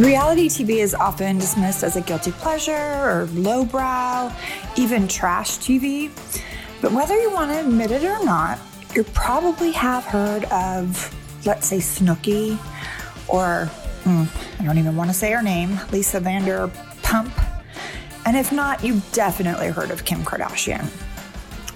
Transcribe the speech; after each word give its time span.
Reality 0.00 0.48
TV 0.48 0.78
is 0.78 0.94
often 0.94 1.36
dismissed 1.36 1.82
as 1.82 1.94
a 1.94 2.00
guilty 2.00 2.32
pleasure 2.32 2.72
or 2.72 3.28
lowbrow, 3.34 4.32
even 4.78 5.06
trash 5.06 5.58
TV. 5.58 6.10
But 6.80 6.92
whether 6.92 7.20
you 7.20 7.30
want 7.30 7.50
to 7.50 7.60
admit 7.60 7.90
it 7.90 8.02
or 8.04 8.24
not, 8.24 8.58
you 8.94 9.04
probably 9.04 9.72
have 9.72 10.04
heard 10.04 10.44
of, 10.44 11.14
let's 11.44 11.66
say, 11.66 11.76
Snooki, 11.80 12.58
or 13.28 13.66
hmm, 14.04 14.24
I 14.58 14.64
don't 14.64 14.78
even 14.78 14.96
want 14.96 15.10
to 15.10 15.14
say 15.14 15.32
her 15.32 15.42
name, 15.42 15.78
Lisa 15.92 16.18
Vanderpump. 16.18 17.30
And 18.24 18.38
if 18.38 18.52
not, 18.52 18.82
you've 18.82 19.12
definitely 19.12 19.68
heard 19.68 19.90
of 19.90 20.06
Kim 20.06 20.22
Kardashian. 20.22 20.88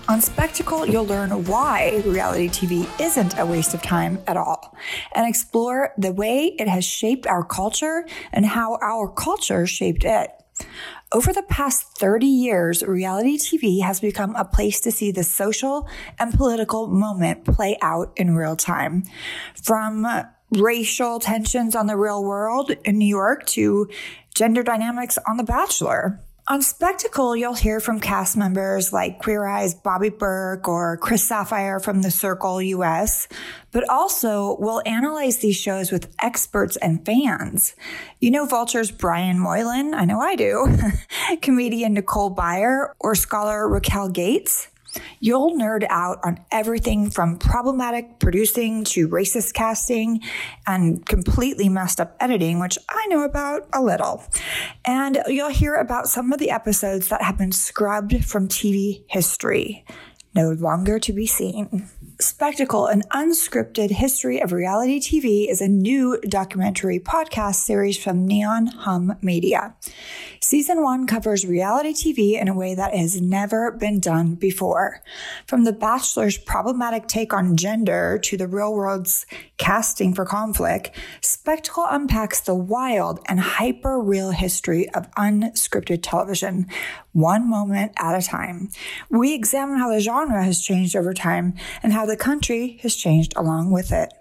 On 0.07 0.21
Spectacle, 0.21 0.87
you'll 0.87 1.07
learn 1.07 1.31
why 1.47 2.03
reality 2.05 2.49
TV 2.49 3.01
isn't 3.01 3.39
a 3.39 3.47
waste 3.47 3.73
of 3.73 3.81
time 3.81 4.19
at 4.27 4.37
all 4.37 4.77
and 5.15 5.27
explore 5.27 5.95
the 5.97 6.13
way 6.13 6.55
it 6.59 6.69
has 6.69 6.85
shaped 6.85 7.27
our 7.27 7.43
culture 7.43 8.07
and 8.31 8.45
how 8.45 8.77
our 8.83 9.09
culture 9.09 9.67
shaped 9.67 10.05
it. 10.05 10.31
Over 11.11 11.33
the 11.33 11.43
past 11.45 11.97
30 11.97 12.27
years, 12.27 12.83
reality 12.83 13.39
TV 13.39 13.81
has 13.83 14.01
become 14.01 14.37
a 14.37 14.45
place 14.45 14.79
to 14.83 14.91
see 14.91 15.11
the 15.11 15.25
social 15.25 15.89
and 16.19 16.35
political 16.35 16.87
moment 16.87 17.47
play 17.47 17.79
out 17.81 18.13
in 18.17 18.37
real 18.37 18.57
time. 18.57 19.05
From 19.55 20.07
racial 20.51 21.19
tensions 21.19 21.75
on 21.75 21.87
the 21.87 21.97
real 21.97 22.23
world 22.23 22.73
in 22.85 22.99
New 22.99 23.09
York 23.09 23.47
to 23.47 23.89
gender 24.35 24.63
dynamics 24.63 25.19
on 25.27 25.39
The 25.39 25.45
Bachelor. 25.45 26.21
On 26.47 26.61
Spectacle, 26.61 27.35
you'll 27.35 27.55
hear 27.55 27.81
from 27.81 28.01
cast 28.01 28.37
members 28.37 28.93
like 28.93 29.19
Queer 29.19 29.47
Eye's 29.47 29.73
Bobby 29.73 30.11
Berk 30.11 30.69
or 30.69 30.99
Chris 30.99 31.25
Sapphire 31.25 31.81
from 31.81 32.03
The 32.03 32.11
Circle 32.11 32.61
US, 32.61 33.29
but 33.73 33.89
also 33.89 34.55
we'll 34.61 34.83
analyze 34.85 35.39
these 35.39 35.57
shows 35.57 35.91
with 35.91 36.15
experts 36.23 36.77
and 36.77 37.03
fans. 37.07 37.75
You 38.21 38.31
know 38.31 38.45
Vulture's 38.45 38.91
Brian 38.91 39.39
Moylan? 39.39 39.95
I 39.95 40.05
know 40.05 40.21
I 40.21 40.37
do. 40.37 40.69
Comedian 41.41 41.95
Nicole 41.95 42.35
Byer 42.35 42.93
or 43.01 43.15
scholar 43.15 43.67
Raquel 43.67 44.11
Gates? 44.11 44.69
You'll 45.21 45.53
nerd 45.53 45.87
out 45.89 46.19
on 46.25 46.39
everything 46.51 47.11
from 47.11 47.39
problematic 47.39 48.19
producing 48.19 48.85
to 48.85 49.09
racist 49.09 49.55
casting 49.55 50.21
and 50.67 51.05
completely 51.07 51.69
messed 51.69 52.01
up 52.01 52.17
editing, 52.21 52.61
which 52.61 52.79
I 52.89 53.07
know 53.07 53.23
about 53.23 53.69
a 53.73 53.83
little. 53.83 54.23
And 54.85 55.19
you'll 55.27 55.51
hear 55.51 55.75
about 55.75 56.09
some 56.09 56.33
of 56.33 56.39
the 56.39 56.51
episodes 56.51 57.09
that 57.09 57.23
have 57.23 57.39
been 57.39 57.53
scrubbed 57.53 58.25
from 58.25 58.49
TV 58.49 59.05
history, 59.09 59.85
no 60.35 60.51
longer 60.51 60.99
to 60.99 61.13
be 61.13 61.27
seen. 61.27 61.89
Spectacle, 62.21 62.87
an 62.87 63.03
unscripted 63.11 63.91
history 63.91 64.41
of 64.41 64.53
reality 64.53 65.01
TV, 65.01 65.51
is 65.51 65.61
a 65.61 65.67
new 65.67 66.21
documentary 66.21 67.01
podcast 67.01 67.57
series 67.57 68.01
from 68.01 68.25
Neon 68.25 68.67
Hum 68.67 69.17
Media. 69.21 69.75
Season 70.41 70.83
one 70.83 71.09
covers 71.09 71.45
reality 71.45 71.93
TV 71.93 72.41
in 72.41 72.47
a 72.47 72.55
way 72.55 72.77
that 72.77 72.95
has 72.95 73.21
never 73.21 73.73
been 73.73 73.99
done 73.99 74.37
before. 74.37 75.03
From 75.47 75.65
The 75.65 75.73
Bachelor's 75.73 76.39
problematic 76.39 77.09
take 77.09 77.33
on 77.33 77.57
gender 77.57 78.21
to 78.23 78.37
the 78.37 78.47
real 78.47 78.73
world's 78.73 79.27
casting 79.57 80.15
for 80.15 80.25
conflict, 80.25 80.93
Spectacle 81.21 81.87
unpacks 81.89 82.41
the 82.41 82.55
wild 82.55 83.19
and 83.27 83.41
hyper 83.41 84.01
real 84.01 84.31
history 84.31 84.89
of 84.91 85.11
unscripted 85.13 86.01
television, 86.03 86.69
one 87.13 87.49
moment 87.49 87.93
at 87.97 88.19
a 88.19 88.23
time. 88.23 88.69
We 89.09 89.35
examine 89.35 89.79
how 89.79 89.91
the 89.91 90.01
genre 90.01 90.45
has 90.45 90.61
changed 90.61 90.95
over 90.95 91.15
time 91.15 91.55
and 91.83 91.93
how 91.93 92.05
the 92.05 92.14
country 92.17 92.79
has 92.83 92.95
changed 92.97 93.35
along 93.37 93.71
with 93.71 93.93
it. 93.93 94.13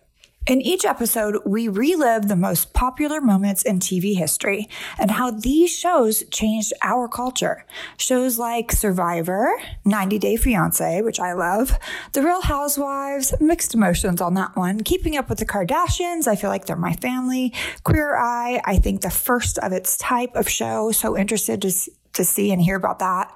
In 0.46 0.60
each 0.60 0.84
episode, 0.84 1.38
we 1.46 1.70
relive 1.70 2.28
the 2.28 2.36
most 2.36 2.74
popular 2.74 3.22
moments 3.22 3.64
in 3.64 3.80
TV 3.80 4.18
history 4.18 4.68
and 5.00 5.10
how 5.10 5.32
these 5.32 5.72
shows 5.72 6.22
changed 6.32 6.74
our 6.84 7.08
culture. 7.08 7.66
Shows 7.96 8.38
like 8.38 8.74
Survivor, 8.74 9.54
90 9.86 10.20
Day 10.20 10.36
Fiancé, 10.36 11.02
which 11.02 11.18
I 11.18 11.32
love, 11.32 11.80
The 12.12 12.24
Real 12.24 12.42
Housewives, 12.42 13.34
mixed 13.40 13.74
emotions 13.74 14.20
on 14.20 14.34
that 14.34 14.58
one, 14.58 14.82
Keeping 14.82 15.16
Up 15.16 15.30
with 15.30 15.40
the 15.40 15.46
Kardashians, 15.46 16.28
I 16.28 16.36
feel 16.36 16.50
like 16.50 16.66
they're 16.66 16.76
my 16.76 16.94
family, 16.94 17.54
Queer 17.86 18.18
Eye, 18.18 18.62
I 18.66 18.80
think 18.80 19.00
the 19.00 19.10
first 19.10 19.58
of 19.60 19.72
its 19.72 19.96
type 19.96 20.36
of 20.36 20.50
show, 20.50 20.92
so 20.92 21.18
interested 21.18 21.62
to 21.62 21.72
to 22.14 22.24
see 22.24 22.52
and 22.52 22.62
hear 22.62 22.76
about 22.76 23.00
that. 23.00 23.34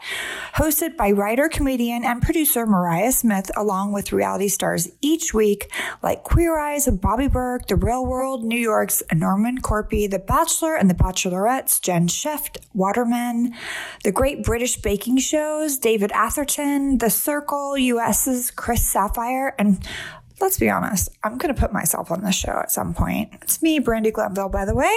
Hosted 0.55 0.95
by 0.95 1.11
writer, 1.11 1.49
comedian, 1.49 2.03
and 2.03 2.21
producer 2.21 2.65
Mariah 2.65 3.11
Smith, 3.11 3.51
along 3.55 3.91
with 3.91 4.11
reality 4.11 4.47
stars 4.47 4.89
each 5.01 5.33
week 5.33 5.71
like 6.01 6.23
Queer 6.23 6.57
Eyes, 6.57 6.87
Bobby 6.87 7.27
Berk, 7.27 7.67
The 7.67 7.75
Real 7.75 8.05
World, 8.05 8.43
New 8.43 8.59
York's 8.59 9.03
Norman 9.13 9.61
Korpi, 9.61 10.09
The 10.09 10.19
Bachelor 10.19 10.75
and 10.75 10.89
The 10.89 10.95
Bachelorette's 10.95 11.79
Jen 11.79 12.07
Schefft, 12.07 12.57
Waterman, 12.73 13.53
The 14.03 14.11
Great 14.11 14.43
British 14.43 14.77
Baking 14.77 15.17
Shows, 15.17 15.77
David 15.77 16.11
Atherton, 16.13 16.99
The 16.99 17.09
Circle, 17.09 17.77
US's 17.77 18.51
Chris 18.51 18.85
Sapphire, 18.85 19.55
and 19.57 19.85
let's 20.39 20.57
be 20.57 20.69
honest, 20.69 21.09
I'm 21.23 21.37
going 21.37 21.53
to 21.53 21.59
put 21.59 21.73
myself 21.73 22.11
on 22.11 22.23
this 22.23 22.35
show 22.35 22.59
at 22.59 22.71
some 22.71 22.93
point. 22.93 23.29
It's 23.41 23.61
me, 23.61 23.79
Brandi 23.79 24.11
Glanville, 24.11 24.49
by 24.49 24.65
the 24.65 24.75
way. 24.75 24.95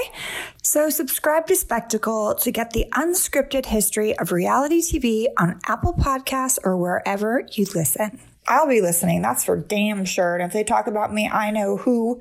So 0.62 0.90
subscribe 0.90 1.46
to 1.46 1.56
Spectacle 1.56 2.34
to 2.34 2.50
get 2.50 2.72
the 2.72 2.86
unscripted 2.92 3.66
history 3.66 4.16
of 4.18 4.32
reality 4.32 4.80
TV 4.80 5.26
on 5.38 5.60
Apple 5.66 5.94
Podcasts 5.94 6.58
or 6.64 6.76
wherever 6.76 7.46
you 7.52 7.66
listen. 7.74 8.20
I'll 8.48 8.68
be 8.68 8.80
listening, 8.80 9.22
that's 9.22 9.44
for 9.44 9.56
damn 9.56 10.04
sure. 10.04 10.34
And 10.34 10.42
if 10.42 10.52
they 10.52 10.64
talk 10.64 10.86
about 10.86 11.12
me, 11.12 11.28
I 11.28 11.50
know 11.50 11.76
who 11.76 12.20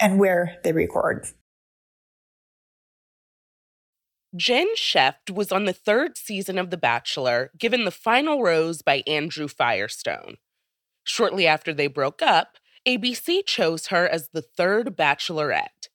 and 0.00 0.18
where 0.18 0.58
they 0.64 0.72
record. 0.72 1.26
Jen 4.36 4.68
Schefft 4.76 5.30
was 5.32 5.50
on 5.50 5.64
the 5.64 5.72
third 5.72 6.16
season 6.16 6.56
of 6.56 6.70
The 6.70 6.76
Bachelor, 6.76 7.50
given 7.58 7.84
the 7.84 7.90
final 7.90 8.42
rose 8.42 8.80
by 8.80 9.02
Andrew 9.06 9.48
Firestone. 9.48 10.36
Shortly 11.04 11.46
after 11.46 11.72
they 11.72 11.86
broke 11.86 12.22
up, 12.22 12.56
ABC 12.86 13.44
chose 13.46 13.88
her 13.88 14.08
as 14.08 14.28
the 14.28 14.42
third 14.42 14.96
bachelorette. 14.96 15.88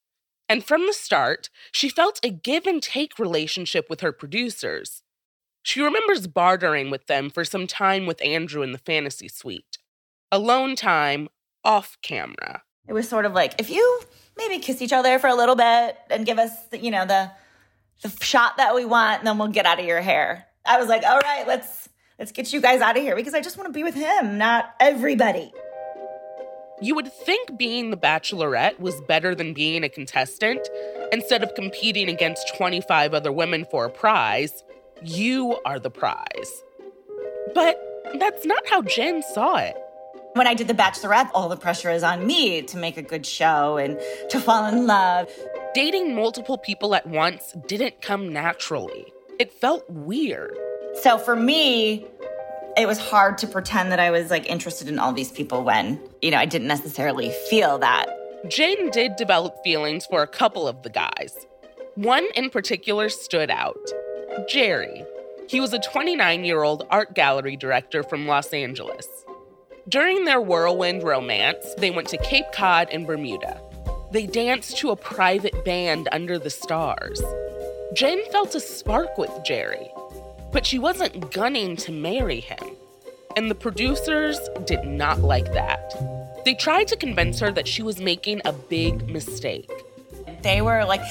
And 0.47 0.63
from 0.63 0.85
the 0.85 0.93
start, 0.93 1.49
she 1.71 1.89
felt 1.89 2.19
a 2.23 2.29
give 2.29 2.67
and 2.67 2.81
take 2.81 3.17
relationship 3.17 3.89
with 3.89 4.01
her 4.01 4.11
producers. 4.11 5.01
She 5.63 5.81
remembers 5.81 6.27
bartering 6.27 6.91
with 6.91 7.07
them 7.07 7.31
for 7.31 7.43
some 7.43 7.65
time 7.65 8.05
with 8.05 8.23
Andrew 8.23 8.61
in 8.61 8.71
the 8.71 8.77
fantasy 8.77 9.27
suite. 9.27 9.79
Alone 10.31 10.75
time, 10.75 11.27
off 11.63 11.97
camera. 12.03 12.61
It 12.87 12.93
was 12.93 13.09
sort 13.09 13.25
of 13.25 13.33
like, 13.33 13.55
if 13.59 13.71
you 13.71 14.01
maybe 14.37 14.59
kiss 14.59 14.81
each 14.81 14.93
other 14.93 15.17
for 15.17 15.27
a 15.27 15.35
little 15.35 15.55
bit 15.55 15.97
and 16.11 16.25
give 16.25 16.37
us, 16.37 16.51
you 16.71 16.91
know, 16.91 17.05
the 17.05 17.31
the 18.01 18.09
shot 18.23 18.57
that 18.57 18.75
we 18.75 18.85
want, 18.85 19.19
and 19.19 19.27
then 19.27 19.37
we'll 19.37 19.47
get 19.47 19.65
out 19.65 19.79
of 19.79 19.85
your 19.85 20.01
hair. 20.01 20.45
I 20.65 20.77
was 20.79 20.87
like, 20.87 21.03
all 21.03 21.19
right, 21.19 21.47
let's 21.47 21.84
Let's 22.17 22.31
get 22.31 22.53
you 22.53 22.61
guys 22.61 22.79
out 22.79 22.95
of 22.95 23.03
here 23.03 23.15
because 23.15 23.33
I 23.33 23.41
just 23.41 23.57
want 23.57 23.67
to 23.67 23.73
be 23.73 23.83
with 23.83 23.95
him, 23.95 24.37
not 24.37 24.73
everybody. 24.79 25.51
You 26.81 26.95
would 26.95 27.11
think 27.11 27.57
being 27.57 27.89
the 27.89 27.97
bachelorette 27.97 28.79
was 28.79 29.01
better 29.01 29.35
than 29.35 29.53
being 29.53 29.83
a 29.83 29.89
contestant. 29.89 30.65
Instead 31.11 31.43
of 31.43 31.53
competing 31.55 32.09
against 32.09 32.55
25 32.55 33.13
other 33.13 33.31
women 33.31 33.65
for 33.69 33.85
a 33.85 33.89
prize, 33.89 34.63
you 35.03 35.59
are 35.65 35.77
the 35.77 35.89
prize. 35.89 36.63
But 37.53 37.81
that's 38.17 38.45
not 38.45 38.65
how 38.69 38.81
Jen 38.81 39.21
saw 39.21 39.57
it. 39.57 39.75
When 40.33 40.47
I 40.47 40.53
did 40.53 40.67
The 40.67 40.73
Bachelorette, 40.73 41.31
all 41.33 41.47
the 41.49 41.57
pressure 41.57 41.89
is 41.89 42.03
on 42.03 42.25
me 42.25 42.61
to 42.63 42.77
make 42.77 42.97
a 42.97 43.01
good 43.01 43.25
show 43.25 43.77
and 43.77 43.99
to 44.29 44.39
fall 44.39 44.65
in 44.65 44.85
love. 44.85 45.29
Dating 45.73 46.15
multiple 46.15 46.57
people 46.57 46.95
at 46.95 47.07
once 47.07 47.53
didn't 47.67 48.01
come 48.01 48.31
naturally. 48.31 49.05
It 49.39 49.51
felt 49.53 49.89
weird. 49.89 50.57
So 51.01 51.17
for 51.17 51.35
me, 51.35 52.05
it 52.77 52.87
was 52.87 52.99
hard 52.99 53.37
to 53.39 53.47
pretend 53.47 53.91
that 53.91 53.99
I 53.99 54.11
was 54.11 54.29
like 54.29 54.45
interested 54.45 54.87
in 54.87 54.99
all 54.99 55.13
these 55.13 55.31
people 55.31 55.63
when, 55.63 55.99
you 56.21 56.31
know, 56.31 56.37
I 56.37 56.45
didn't 56.45 56.67
necessarily 56.67 57.31
feel 57.49 57.77
that. 57.79 58.07
Jane 58.49 58.91
did 58.91 59.15
develop 59.15 59.63
feelings 59.63 60.05
for 60.05 60.21
a 60.21 60.27
couple 60.27 60.67
of 60.67 60.83
the 60.83 60.89
guys. 60.89 61.35
One 61.95 62.25
in 62.35 62.49
particular 62.49 63.09
stood 63.09 63.49
out 63.49 63.77
Jerry. 64.49 65.03
He 65.47 65.59
was 65.59 65.73
a 65.73 65.79
29 65.79 66.43
year 66.43 66.63
old 66.63 66.85
art 66.89 67.13
gallery 67.13 67.55
director 67.55 68.03
from 68.03 68.27
Los 68.27 68.51
Angeles. 68.53 69.07
During 69.87 70.25
their 70.25 70.41
whirlwind 70.41 71.03
romance, 71.03 71.73
they 71.77 71.91
went 71.91 72.07
to 72.09 72.17
Cape 72.17 72.51
Cod 72.53 72.89
and 72.91 73.05
Bermuda. 73.05 73.61
They 74.11 74.25
danced 74.25 74.77
to 74.79 74.89
a 74.89 74.95
private 74.95 75.63
band 75.63 76.09
under 76.11 76.39
the 76.39 76.49
stars. 76.49 77.21
Jen 77.93 78.21
felt 78.31 78.55
a 78.55 78.59
spark 78.59 79.17
with 79.17 79.31
Jerry, 79.45 79.89
but 80.51 80.65
she 80.65 80.79
wasn't 80.79 81.31
gunning 81.31 81.75
to 81.77 81.91
marry 81.91 82.39
him. 82.39 82.59
And 83.35 83.51
the 83.51 83.55
producers 83.55 84.39
did 84.65 84.85
not 84.85 85.19
like 85.19 85.51
that. 85.53 85.93
They 86.45 86.53
tried 86.53 86.87
to 86.89 86.95
convince 86.95 87.39
her 87.39 87.51
that 87.51 87.67
she 87.67 87.81
was 87.83 87.99
making 87.99 88.41
a 88.45 88.53
big 88.53 89.09
mistake. 89.09 89.69
they 90.43 90.61
were 90.61 90.85
like, 90.85 91.01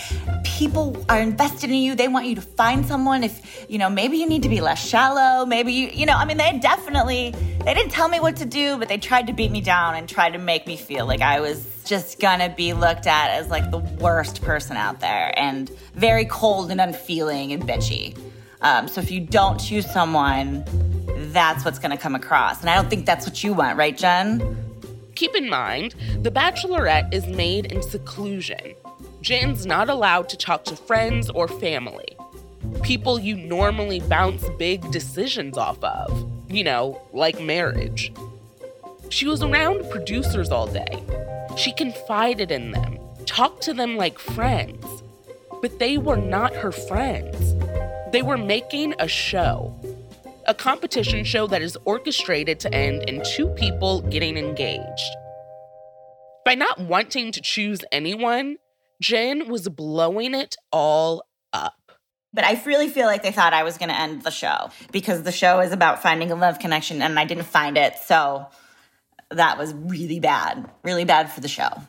people 0.44 1.04
are 1.08 1.20
invested 1.20 1.68
in 1.68 1.76
you. 1.76 1.96
They 1.96 2.06
want 2.06 2.26
you 2.26 2.36
to 2.36 2.40
find 2.40 2.86
someone. 2.86 3.24
If, 3.24 3.66
you 3.68 3.78
know, 3.78 3.90
maybe 3.90 4.16
you 4.16 4.28
need 4.28 4.44
to 4.44 4.48
be 4.48 4.60
less 4.60 4.86
shallow. 4.86 5.44
Maybe 5.44 5.72
you, 5.72 5.88
you 5.88 6.06
know, 6.06 6.14
I 6.14 6.24
mean, 6.24 6.36
they 6.36 6.56
definitely, 6.60 7.34
they 7.64 7.74
didn't 7.74 7.90
tell 7.90 8.08
me 8.08 8.20
what 8.20 8.36
to 8.36 8.44
do, 8.44 8.78
but 8.78 8.88
they 8.88 8.96
tried 8.96 9.26
to 9.26 9.32
beat 9.32 9.50
me 9.50 9.60
down 9.60 9.96
and 9.96 10.08
tried 10.08 10.34
to 10.34 10.38
make 10.38 10.68
me 10.68 10.76
feel 10.76 11.04
like 11.04 11.20
I 11.20 11.40
was 11.40 11.66
just 11.84 12.20
gonna 12.20 12.48
be 12.48 12.72
looked 12.72 13.06
at 13.06 13.30
as 13.30 13.48
like 13.48 13.70
the 13.70 13.78
worst 13.78 14.40
person 14.40 14.76
out 14.76 15.00
there 15.00 15.34
and 15.36 15.68
very 15.94 16.24
cold 16.24 16.70
and 16.70 16.80
unfeeling 16.80 17.52
and 17.52 17.64
bitchy. 17.64 18.16
Um, 18.64 18.88
so 18.88 19.00
if 19.02 19.10
you 19.10 19.20
don't 19.20 19.60
choose 19.60 19.84
someone, 19.90 20.64
that's 21.32 21.66
what's 21.66 21.78
gonna 21.78 21.98
come 21.98 22.14
across. 22.14 22.62
And 22.62 22.70
I 22.70 22.74
don't 22.74 22.88
think 22.88 23.04
that's 23.04 23.26
what 23.26 23.44
you 23.44 23.52
want, 23.52 23.76
right, 23.76 23.96
Jen? 23.96 24.56
Keep 25.14 25.36
in 25.36 25.48
mind, 25.50 25.94
The 26.22 26.30
Bachelorette 26.30 27.12
is 27.12 27.26
made 27.26 27.66
in 27.66 27.82
seclusion. 27.82 28.74
Jen's 29.20 29.66
not 29.66 29.90
allowed 29.90 30.30
to 30.30 30.36
talk 30.38 30.64
to 30.64 30.76
friends 30.76 31.28
or 31.30 31.46
family. 31.46 32.16
People 32.82 33.18
you 33.18 33.36
normally 33.36 34.00
bounce 34.00 34.48
big 34.58 34.90
decisions 34.90 35.58
off 35.58 35.82
of, 35.84 36.26
you 36.50 36.64
know, 36.64 37.00
like 37.12 37.40
marriage. 37.40 38.12
She 39.10 39.26
was 39.26 39.42
around 39.42 39.88
producers 39.90 40.50
all 40.50 40.66
day. 40.66 41.02
She 41.56 41.72
confided 41.72 42.50
in 42.50 42.70
them, 42.70 42.98
talked 43.26 43.62
to 43.64 43.74
them 43.74 43.96
like 43.96 44.18
friends. 44.18 44.84
But 45.60 45.78
they 45.78 45.98
were 45.98 46.16
not 46.16 46.54
her 46.56 46.72
friends. 46.72 47.54
They 48.14 48.22
were 48.22 48.38
making 48.38 48.94
a 49.00 49.08
show 49.08 49.74
a 50.46 50.54
competition 50.54 51.24
show 51.24 51.48
that 51.48 51.62
is 51.62 51.76
orchestrated 51.84 52.60
to 52.60 52.72
end 52.72 53.02
in 53.08 53.24
two 53.24 53.48
people 53.48 54.02
getting 54.02 54.36
engaged. 54.36 55.16
By 56.44 56.54
not 56.54 56.78
wanting 56.78 57.32
to 57.32 57.40
choose 57.40 57.84
anyone, 57.90 58.58
Jen 59.02 59.48
was 59.48 59.68
blowing 59.68 60.32
it 60.32 60.54
all 60.70 61.24
up. 61.52 61.74
But 62.32 62.44
I 62.44 62.62
really 62.64 62.88
feel 62.88 63.06
like 63.06 63.24
they 63.24 63.32
thought 63.32 63.52
I 63.52 63.64
was 63.64 63.78
going 63.78 63.88
to 63.88 63.98
end 63.98 64.22
the 64.22 64.30
show 64.30 64.70
because 64.92 65.24
the 65.24 65.32
show 65.32 65.58
is 65.58 65.72
about 65.72 66.00
finding 66.00 66.30
a 66.30 66.36
love 66.36 66.60
connection 66.60 67.02
and 67.02 67.18
I 67.18 67.24
didn't 67.24 67.46
find 67.46 67.76
it. 67.76 67.96
So 68.04 68.46
that 69.32 69.58
was 69.58 69.74
really 69.74 70.20
bad, 70.20 70.70
really 70.84 71.04
bad 71.04 71.32
for 71.32 71.40
the 71.40 71.48
show. 71.48 71.82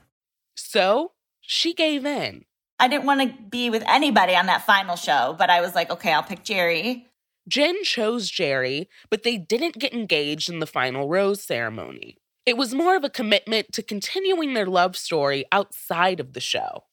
So 0.56 1.12
she 1.42 1.76
gave 1.76 2.04
in. 2.04 2.46
I 2.80 2.88
didn't 2.88 3.06
want 3.06 3.22
to 3.22 3.44
be 3.50 3.70
with 3.70 3.84
anybody 3.88 4.36
on 4.36 4.48
that 4.48 4.66
final 4.66 4.96
show, 4.96 5.36
but 5.38 5.50
I 5.50 5.62
was 5.62 5.76
like, 5.76 5.90
okay, 5.90 6.12
I'll 6.12 6.24
pick 6.24 6.44
Jerry. 6.44 7.08
Jen 7.48 7.84
chose 7.84 8.30
Jerry, 8.30 8.90
but 9.10 9.24
they 9.24 9.38
didn't 9.38 9.80
get 9.80 9.94
engaged 9.94 10.50
in 10.50 10.60
the 10.60 10.68
final 10.68 11.08
rose 11.08 11.42
ceremony. 11.42 12.18
It 12.46 12.58
was 12.58 12.74
more 12.74 12.96
of 12.96 13.04
a 13.04 13.10
commitment 13.10 13.72
to 13.74 13.82
continuing 13.82 14.54
their 14.54 14.66
love 14.66 14.96
story 14.96 15.46
outside 15.52 16.20
of 16.20 16.34
the 16.34 16.40
show. 16.42 16.84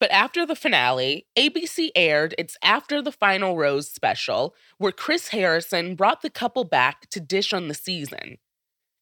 But 0.00 0.10
after 0.10 0.44
the 0.44 0.56
finale, 0.56 1.26
ABC 1.38 1.90
aired 1.94 2.34
its 2.36 2.56
After 2.62 3.00
the 3.00 3.12
Final 3.12 3.56
Rose 3.56 3.88
special, 3.88 4.54
where 4.78 4.92
Chris 4.92 5.28
Harrison 5.28 5.94
brought 5.94 6.22
the 6.22 6.30
couple 6.30 6.64
back 6.64 7.08
to 7.10 7.20
dish 7.20 7.52
on 7.52 7.68
the 7.68 7.74
season. 7.74 8.38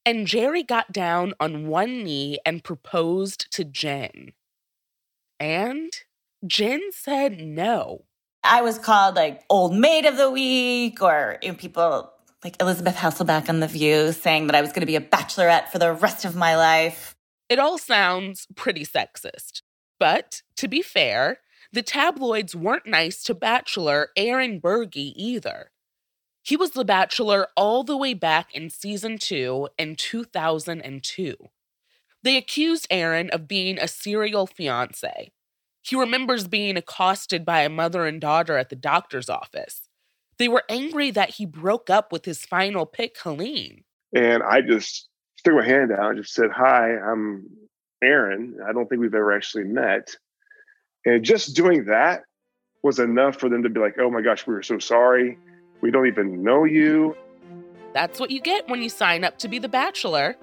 And 0.04 0.26
Jerry 0.26 0.62
got 0.62 0.92
down 0.92 1.34
on 1.40 1.66
one 1.66 2.04
knee 2.04 2.38
and 2.44 2.64
proposed 2.64 3.50
to 3.52 3.64
Jen. 3.64 4.32
And 5.40 5.92
Jen 6.46 6.80
said 6.92 7.38
no. 7.40 8.04
I 8.44 8.62
was 8.62 8.78
called 8.78 9.14
like 9.14 9.42
old 9.48 9.74
maid 9.74 10.04
of 10.04 10.16
the 10.16 10.30
week, 10.30 11.00
or 11.00 11.38
you 11.42 11.50
know, 11.50 11.54
people 11.54 12.12
like 12.42 12.60
Elisabeth 12.60 12.96
Hasselbeck 12.96 13.48
on 13.48 13.60
The 13.60 13.68
View 13.68 14.12
saying 14.12 14.48
that 14.48 14.56
I 14.56 14.60
was 14.60 14.70
going 14.70 14.80
to 14.80 14.86
be 14.86 14.96
a 14.96 15.00
bachelorette 15.00 15.68
for 15.68 15.78
the 15.78 15.92
rest 15.92 16.24
of 16.24 16.34
my 16.34 16.56
life. 16.56 17.14
It 17.48 17.58
all 17.58 17.78
sounds 17.78 18.48
pretty 18.56 18.84
sexist. 18.84 19.62
But 20.00 20.42
to 20.56 20.66
be 20.66 20.82
fair, 20.82 21.38
the 21.72 21.82
tabloids 21.82 22.56
weren't 22.56 22.86
nice 22.86 23.22
to 23.24 23.34
Bachelor 23.34 24.08
Aaron 24.16 24.60
Buerge 24.60 25.12
either. 25.14 25.70
He 26.42 26.56
was 26.56 26.72
the 26.72 26.84
Bachelor 26.84 27.46
all 27.56 27.84
the 27.84 27.96
way 27.96 28.14
back 28.14 28.52
in 28.52 28.68
season 28.68 29.16
two 29.16 29.68
in 29.78 29.94
2002. 29.94 31.36
They 32.24 32.36
accused 32.36 32.86
Aaron 32.90 33.30
of 33.30 33.46
being 33.46 33.78
a 33.78 33.86
serial 33.86 34.46
fiance, 34.46 35.30
he 35.82 35.96
remembers 35.96 36.46
being 36.46 36.76
accosted 36.76 37.44
by 37.44 37.62
a 37.62 37.68
mother 37.68 38.06
and 38.06 38.20
daughter 38.20 38.56
at 38.56 38.70
the 38.70 38.76
doctor's 38.76 39.28
office. 39.28 39.82
They 40.38 40.48
were 40.48 40.64
angry 40.68 41.10
that 41.10 41.30
he 41.30 41.44
broke 41.44 41.90
up 41.90 42.12
with 42.12 42.24
his 42.24 42.44
final 42.44 42.86
pick, 42.86 43.16
Helene. 43.20 43.84
And 44.14 44.42
I 44.42 44.60
just 44.60 45.08
stuck 45.36 45.54
my 45.54 45.64
hand 45.64 45.92
out 45.92 46.10
and 46.10 46.22
just 46.22 46.34
said, 46.34 46.50
Hi, 46.54 46.96
I'm 46.96 47.48
Aaron. 48.02 48.58
I 48.66 48.72
don't 48.72 48.88
think 48.88 49.00
we've 49.00 49.14
ever 49.14 49.32
actually 49.32 49.64
met. 49.64 50.16
And 51.04 51.24
just 51.24 51.56
doing 51.56 51.86
that 51.86 52.22
was 52.82 52.98
enough 52.98 53.36
for 53.36 53.48
them 53.48 53.62
to 53.64 53.68
be 53.68 53.80
like, 53.80 53.96
Oh 53.98 54.10
my 54.10 54.22
gosh, 54.22 54.46
we 54.46 54.54
were 54.54 54.62
so 54.62 54.78
sorry. 54.78 55.38
We 55.80 55.90
don't 55.90 56.06
even 56.06 56.42
know 56.44 56.64
you. 56.64 57.16
That's 57.92 58.20
what 58.20 58.30
you 58.30 58.40
get 58.40 58.68
when 58.68 58.82
you 58.82 58.88
sign 58.88 59.24
up 59.24 59.38
to 59.38 59.48
be 59.48 59.58
the 59.58 59.68
bachelor. 59.68 60.36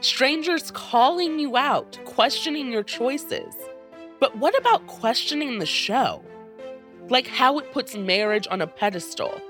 Strangers 0.00 0.70
calling 0.72 1.38
you 1.38 1.56
out, 1.56 1.98
questioning 2.04 2.70
your 2.70 2.82
choices. 2.82 3.54
But 4.20 4.36
what 4.38 4.58
about 4.58 4.86
questioning 4.86 5.58
the 5.58 5.66
show? 5.66 6.22
Like 7.08 7.26
how 7.26 7.58
it 7.58 7.72
puts 7.72 7.96
marriage 7.96 8.48
on 8.50 8.60
a 8.60 8.66
pedestal, 8.66 9.40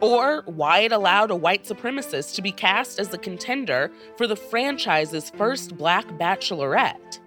or 0.00 0.42
why 0.46 0.80
it 0.80 0.92
allowed 0.92 1.30
a 1.30 1.36
white 1.36 1.64
supremacist 1.64 2.34
to 2.34 2.42
be 2.42 2.52
cast 2.52 2.98
as 2.98 3.08
the 3.08 3.18
contender 3.18 3.90
for 4.16 4.26
the 4.26 4.36
franchise's 4.36 5.30
first 5.30 5.76
black 5.76 6.06
bachelorette. 6.18 7.20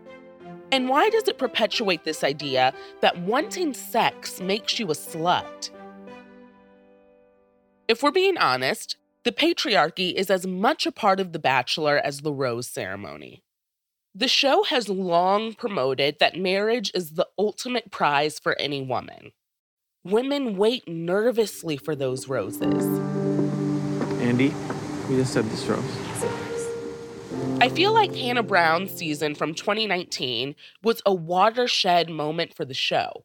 And 0.72 0.90
why 0.90 1.10
does 1.10 1.28
it 1.28 1.38
perpetuate 1.38 2.04
this 2.04 2.24
idea 2.24 2.74
that 3.02 3.20
wanting 3.22 3.74
sex 3.74 4.42
makes 4.42 4.80
you 4.80 4.88
a 4.88 4.94
slut? 4.94 5.70
If 7.88 8.04
we're 8.04 8.12
being 8.12 8.38
honest, 8.38 8.98
the 9.24 9.32
patriarchy 9.32 10.14
is 10.14 10.30
as 10.30 10.46
much 10.46 10.86
a 10.86 10.92
part 10.92 11.22
of 11.22 11.32
The 11.32 11.40
Bachelor 11.40 11.98
as 11.98 12.20
the 12.20 12.34
rose 12.34 12.68
ceremony. 12.68 13.44
The 14.18 14.28
show 14.28 14.64
has 14.64 14.90
long 14.90 15.54
promoted 15.54 16.18
that 16.18 16.36
marriage 16.36 16.90
is 16.96 17.12
the 17.12 17.28
ultimate 17.38 17.92
prize 17.92 18.40
for 18.40 18.60
any 18.60 18.82
woman. 18.82 19.32
Women 20.04 20.58
wait 20.58 20.88
nervously 20.88 21.78
for 21.78 21.96
those 21.96 22.28
roses. 22.28 22.84
Andy, 24.20 24.56
we 25.08 25.18
just 25.18 25.34
said 25.34 25.46
this 25.46 25.64
rose. 25.68 25.84
I 27.62 27.70
feel 27.70 27.94
like 27.94 28.16
Hannah 28.16 28.42
Brown's 28.42 28.92
season 28.92 29.36
from 29.36 29.54
2019 29.54 30.56
was 30.82 31.04
a 31.06 31.14
watershed 31.14 32.10
moment 32.10 32.56
for 32.56 32.66
the 32.66 32.74
show. 32.74 33.24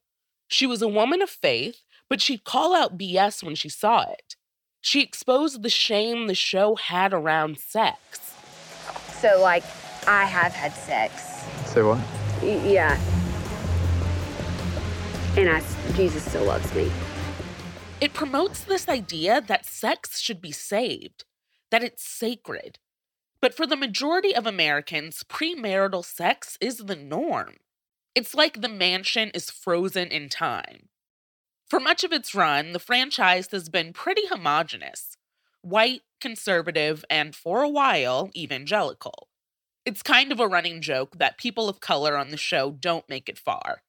She 0.48 0.66
was 0.66 0.82
a 0.82 0.88
woman 0.88 1.22
of 1.22 1.30
faith, 1.30 1.86
but 2.10 2.20
she'd 2.20 2.44
call 2.44 2.74
out 2.74 2.98
BS 2.98 3.42
when 3.42 3.54
she 3.54 3.70
saw 3.70 4.02
it. 4.02 4.36
She 4.82 5.00
exposed 5.00 5.62
the 5.62 5.70
shame 5.70 6.26
the 6.26 6.34
show 6.34 6.76
had 6.76 7.14
around 7.14 7.58
sex. 7.58 8.34
So, 9.22 9.40
like, 9.40 9.64
I 10.06 10.24
have 10.24 10.52
had 10.52 10.72
sex. 10.74 11.44
Say 11.70 11.82
what? 11.82 11.98
Y- 12.42 12.60
yeah. 12.72 13.00
And 15.36 15.48
I, 15.48 15.62
Jesus 15.94 16.24
still 16.24 16.44
loves 16.44 16.74
me. 16.74 16.90
It 18.00 18.12
promotes 18.12 18.64
this 18.64 18.88
idea 18.88 19.40
that 19.40 19.64
sex 19.64 20.20
should 20.20 20.40
be 20.40 20.50
saved, 20.50 21.24
that 21.70 21.84
it's 21.84 22.04
sacred. 22.04 22.78
But 23.40 23.54
for 23.54 23.66
the 23.66 23.76
majority 23.76 24.34
of 24.34 24.46
Americans, 24.46 25.24
premarital 25.28 26.04
sex 26.04 26.58
is 26.60 26.78
the 26.78 26.96
norm. 26.96 27.54
It's 28.14 28.34
like 28.34 28.60
the 28.60 28.68
mansion 28.68 29.30
is 29.34 29.50
frozen 29.50 30.08
in 30.08 30.28
time. 30.28 30.88
For 31.68 31.80
much 31.80 32.04
of 32.04 32.12
its 32.12 32.34
run, 32.34 32.72
the 32.72 32.78
franchise 32.78 33.48
has 33.52 33.68
been 33.68 33.92
pretty 33.92 34.26
homogenous 34.26 35.16
white, 35.62 36.02
conservative, 36.20 37.04
and 37.08 37.34
for 37.36 37.62
a 37.62 37.68
while, 37.68 38.30
evangelical. 38.36 39.28
It's 39.84 40.02
kind 40.02 40.30
of 40.30 40.38
a 40.38 40.46
running 40.46 40.80
joke 40.80 41.18
that 41.18 41.38
people 41.38 41.68
of 41.68 41.80
color 41.80 42.16
on 42.16 42.30
the 42.30 42.36
show 42.36 42.70
don't 42.70 43.08
make 43.08 43.28
it 43.28 43.38
far. 43.38 43.82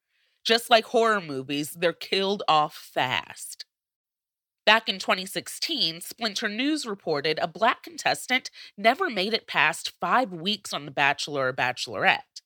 Just 0.43 0.69
like 0.69 0.85
horror 0.85 1.21
movies, 1.21 1.71
they're 1.71 1.93
killed 1.93 2.41
off 2.47 2.75
fast. 2.75 3.65
Back 4.65 4.89
in 4.89 4.97
2016, 4.97 6.01
Splinter 6.01 6.49
News 6.49 6.87
reported 6.87 7.37
a 7.39 7.47
black 7.47 7.83
contestant 7.83 8.49
never 8.75 9.09
made 9.09 9.33
it 9.33 9.45
past 9.45 9.93
five 9.99 10.31
weeks 10.31 10.73
on 10.73 10.85
The 10.85 10.91
Bachelor 10.91 11.49
or 11.49 11.53
Bachelorette. 11.53 12.41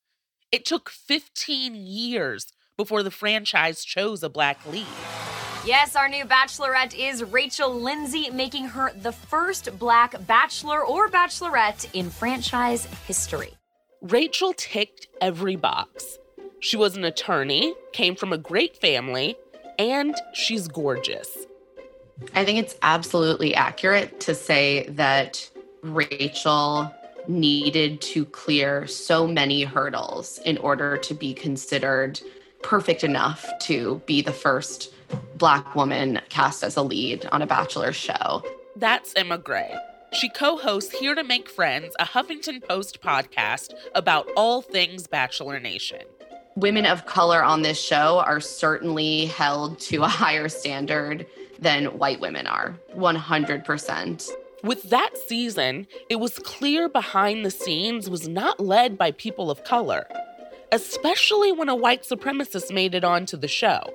It 0.52 0.66
took 0.66 0.90
15 0.90 1.76
years 1.76 2.52
before 2.76 3.02
the 3.02 3.12
franchise 3.12 3.86
chose 3.86 4.24
a 4.24 4.30
black 4.30 4.66
lead. 4.66 4.88
Yes, 5.66 5.96
our 5.96 6.08
new 6.08 6.24
bachelorette 6.24 6.98
is 6.98 7.24
Rachel 7.24 7.74
Lindsay, 7.74 8.30
making 8.30 8.68
her 8.68 8.92
the 8.94 9.12
first 9.12 9.78
black 9.78 10.16
bachelor 10.26 10.86
or 10.86 11.10
bachelorette 11.10 11.90
in 11.94 12.10
franchise 12.10 12.86
history. 13.06 13.54
Rachel 14.02 14.54
ticked 14.56 15.08
every 15.20 15.56
box. 15.56 16.20
She 16.60 16.78
was 16.78 16.96
an 16.96 17.04
attorney, 17.04 17.74
came 17.92 18.16
from 18.16 18.32
a 18.32 18.38
great 18.38 18.78
family, 18.78 19.36
and 19.78 20.16
she's 20.34 20.68
gorgeous. 20.68 21.46
I 22.34 22.46
think 22.46 22.60
it's 22.60 22.76
absolutely 22.82 23.54
accurate 23.54 24.20
to 24.22 24.36
say 24.36 24.88
that 24.90 25.50
Rachel 25.84 26.94
needed 27.28 28.00
to 28.02 28.26
clear 28.26 28.88
so 28.88 29.28
many 29.28 29.64
hurdles 29.64 30.40
in 30.46 30.58
order 30.60 30.98
to 30.98 31.14
be 31.14 31.34
considered 31.34 32.22
perfect 32.64 33.04
enough 33.04 33.46
to 33.62 34.02
be 34.06 34.22
the 34.22 34.32
first 34.32 34.94
Black 35.36 35.76
woman 35.76 36.22
cast 36.30 36.64
as 36.64 36.76
a 36.78 36.82
lead 36.82 37.28
on 37.32 37.42
a 37.42 37.48
Bachelor 37.48 37.94
show. 37.94 38.44
That's 38.76 39.14
Emma 39.16 39.38
Gray. 39.38 39.76
She 40.14 40.30
co 40.30 40.58
hosts 40.58 40.98
Here 40.98 41.16
to 41.16 41.24
Make 41.24 41.50
Friends, 41.50 41.94
a 42.00 42.06
Huffington 42.06 42.64
Post 42.68 43.02
podcast 43.02 43.74
about 43.94 44.30
all 44.36 44.62
things 44.62 45.06
Bachelor 45.06 45.60
Nation. 45.60 46.02
Women 46.56 46.86
of 46.86 47.06
color 47.06 47.44
on 47.44 47.62
this 47.62 47.80
show 47.80 48.20
are 48.26 48.40
certainly 48.40 49.26
held 49.26 49.80
to 49.82 50.04
a 50.04 50.08
higher 50.08 50.50
standard 50.50 51.28
than 51.60 51.86
white 51.98 52.20
women 52.20 52.48
are, 52.48 52.76
100%. 52.96 54.32
With 54.64 54.84
that 54.90 55.12
season, 55.28 55.88
it 56.10 56.16
was 56.16 56.40
clear 56.40 56.90
behind 56.90 57.46
the 57.46 57.52
scenes 57.52 58.10
was 58.10 58.28
not 58.28 58.60
led 58.60 58.98
by 58.98 59.12
people 59.12 59.52
of 59.52 59.64
color, 59.64 60.08
especially 60.72 61.52
when 61.52 61.70
a 61.70 61.76
white 61.76 62.04
supremacist 62.04 62.74
made 62.74 62.96
it 62.96 63.04
onto 63.04 63.38
the 63.38 63.48
show. 63.48 63.94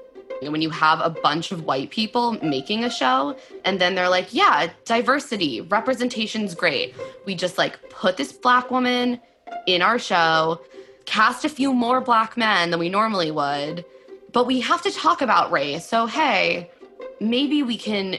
When 0.50 0.62
you 0.62 0.70
have 0.70 1.00
a 1.00 1.10
bunch 1.10 1.52
of 1.52 1.64
white 1.64 1.90
people 1.90 2.32
making 2.42 2.84
a 2.84 2.90
show, 2.90 3.36
and 3.64 3.80
then 3.80 3.94
they're 3.94 4.08
like, 4.08 4.32
yeah, 4.32 4.70
diversity, 4.84 5.60
representation's 5.60 6.54
great. 6.54 6.94
We 7.26 7.34
just 7.34 7.58
like 7.58 7.90
put 7.90 8.16
this 8.16 8.32
black 8.32 8.70
woman 8.70 9.20
in 9.66 9.82
our 9.82 9.98
show, 9.98 10.60
cast 11.04 11.44
a 11.44 11.48
few 11.48 11.72
more 11.72 12.00
black 12.00 12.36
men 12.36 12.70
than 12.70 12.80
we 12.80 12.88
normally 12.88 13.30
would, 13.30 13.84
but 14.32 14.46
we 14.46 14.60
have 14.60 14.82
to 14.82 14.90
talk 14.90 15.22
about 15.22 15.52
race. 15.52 15.86
So, 15.86 16.06
hey, 16.06 16.70
maybe 17.20 17.62
we 17.62 17.76
can 17.76 18.18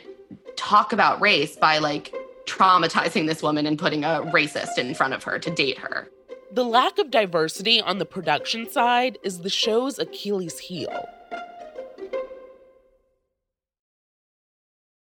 talk 0.56 0.94
about 0.94 1.20
race 1.22 1.56
by 1.56 1.80
like 1.80 2.14
traumatizing 2.46 3.28
this 3.28 3.42
woman 3.42 3.66
and 3.66 3.80
putting 3.80 4.04
a 4.04 4.22
racist 4.34 4.78
in 4.78 4.94
front 4.94 5.14
of 5.14 5.24
her 5.24 5.40
to 5.40 5.50
date 5.50 5.78
her. 5.78 6.10
The 6.52 6.64
lack 6.64 7.00
of 7.00 7.10
diversity 7.10 7.82
on 7.82 7.98
the 7.98 8.06
production 8.06 8.70
side 8.70 9.18
is 9.24 9.40
the 9.40 9.50
show's 9.50 9.98
Achilles 9.98 10.60
heel. 10.60 11.10